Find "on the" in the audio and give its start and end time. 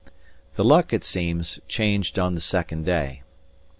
2.17-2.41